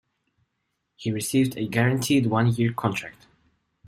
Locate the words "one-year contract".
2.25-3.27